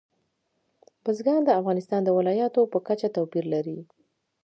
[1.03, 3.79] بزګان د افغانستان د ولایاتو په کچه توپیر لري.